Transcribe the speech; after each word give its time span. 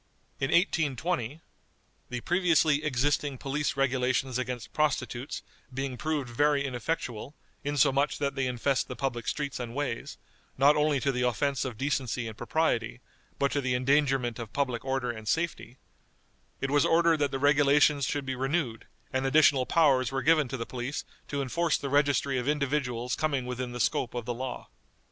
In 0.39 0.47
1820, 0.47 1.41
"the 2.09 2.21
previously 2.21 2.83
existing 2.83 3.37
police 3.37 3.77
regulations 3.77 4.39
against 4.39 4.73
prostitutes 4.73 5.43
being 5.71 5.95
proved 5.95 6.27
very 6.27 6.65
ineffectual, 6.65 7.35
insomuch 7.63 8.17
that 8.17 8.33
they 8.33 8.47
infest 8.47 8.87
the 8.87 8.95
public 8.95 9.27
streets 9.27 9.59
and 9.59 9.75
ways, 9.75 10.17
not 10.57 10.75
only 10.75 10.99
to 11.01 11.11
the 11.11 11.21
offense 11.21 11.65
of 11.65 11.77
decency 11.77 12.27
and 12.27 12.35
propriety, 12.35 12.99
but 13.37 13.51
to 13.51 13.61
the 13.61 13.75
endangerment 13.75 14.39
of 14.39 14.51
public 14.51 14.83
order 14.83 15.11
and 15.11 15.27
safety," 15.27 15.77
it 16.61 16.71
was 16.71 16.83
ordered 16.83 17.17
that 17.17 17.29
the 17.29 17.37
regulations 17.37 18.03
should 18.05 18.25
be 18.25 18.33
renewed, 18.33 18.87
and 19.13 19.27
additional 19.27 19.67
powers 19.67 20.11
were 20.11 20.23
given 20.23 20.47
to 20.47 20.57
the 20.57 20.65
police 20.65 21.05
to 21.27 21.43
enforce 21.43 21.77
the 21.77 21.89
registry 21.89 22.39
of 22.39 22.47
individuals 22.47 23.13
coming 23.15 23.45
within 23.45 23.71
the 23.71 23.79
scope 23.79 24.15
of 24.15 24.25
the 24.25 24.33
law. 24.33 24.67